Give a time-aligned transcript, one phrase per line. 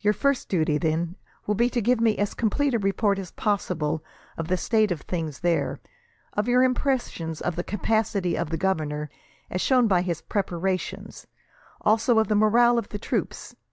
[0.00, 1.14] Your first duty, then,
[1.46, 4.02] will be to give me as complete a report as possible
[4.36, 5.78] of the state of things there;
[6.32, 9.08] of your impressions of the capacity of the governor,
[9.50, 11.28] as shown by his preparations;
[11.80, 13.54] also of the morale of the troops.